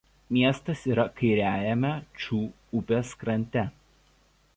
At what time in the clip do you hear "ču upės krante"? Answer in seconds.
2.23-3.67